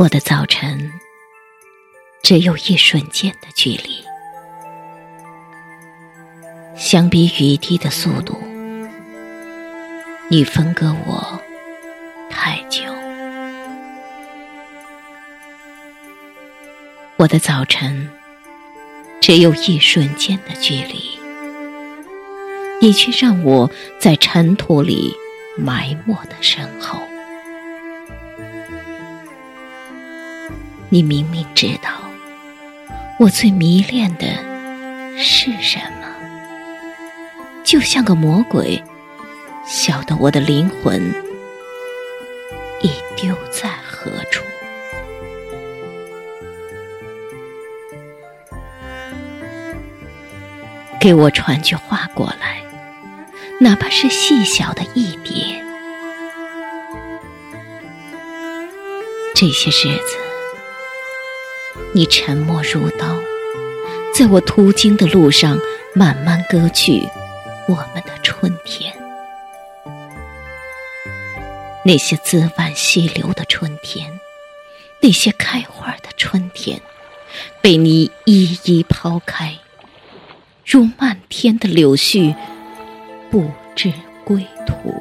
[0.00, 0.90] 我的早晨
[2.22, 4.02] 只有一瞬间的距离，
[6.74, 8.34] 相比雨滴的速度，
[10.30, 11.38] 你分割我
[12.30, 12.82] 太久。
[17.18, 18.08] 我的早晨
[19.20, 21.10] 只有一瞬间的距离，
[22.80, 23.70] 你却让我
[24.00, 25.14] 在尘土里
[25.58, 26.98] 埋没的身后。
[30.92, 31.88] 你明明知道，
[33.20, 34.26] 我最迷恋的
[35.16, 36.08] 是什么，
[37.62, 38.82] 就像个魔鬼，
[39.64, 41.00] 晓得我的灵魂
[42.82, 44.42] 已丢在何处。
[50.98, 52.60] 给我传句话过来，
[53.60, 55.64] 哪怕是细小的一点。
[59.36, 60.29] 这些日子。
[61.92, 63.16] 你沉默如刀，
[64.14, 65.58] 在我途经的路上
[65.94, 67.02] 慢慢割去
[67.66, 68.94] 我们的春天。
[71.84, 74.20] 那些滋婉溪流的春天，
[75.00, 76.80] 那些开花的春天，
[77.60, 79.58] 被你一一抛开，
[80.64, 82.34] 如漫天的柳絮，
[83.30, 83.92] 不知
[84.24, 84.94] 归途。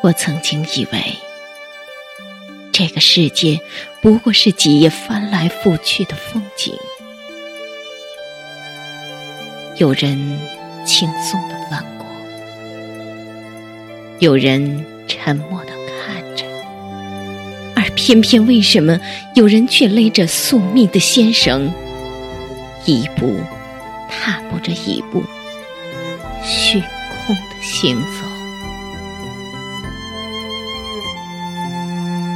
[0.00, 1.16] 我曾经以为，
[2.72, 3.60] 这个世界
[4.00, 6.72] 不过是几页翻来覆去的风景，
[9.76, 10.38] 有人
[10.86, 12.06] 轻松的翻过，
[14.20, 15.72] 有人沉默的
[16.06, 16.44] 看着，
[17.74, 19.00] 而偏偏为什么
[19.34, 21.72] 有人却勒着宿命的纤绳，
[22.84, 23.40] 一步
[24.08, 25.24] 踏步着一步，
[26.44, 26.80] 虚
[27.26, 28.27] 空的行走？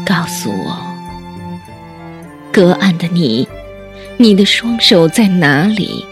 [0.04, 0.76] 告诉我，
[2.52, 3.46] 隔岸的你，
[4.18, 6.04] 你的双手在哪里？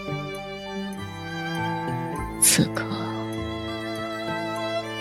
[2.41, 2.85] 此刻，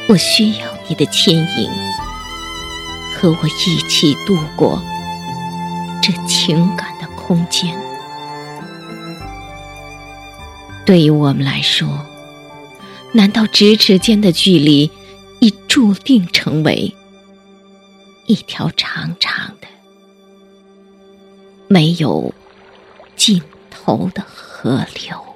[0.08, 1.70] 我需要你的牵引，
[3.16, 4.82] 和我一起度过
[6.02, 7.74] 这情感的空间。
[10.84, 11.88] 对于我们来说，
[13.12, 14.90] 难道咫尺间的距离
[15.38, 16.92] 已注定成为？
[18.30, 19.66] 一条长长的、
[21.66, 22.32] 没有
[23.16, 23.42] 尽
[23.72, 25.29] 头的河流。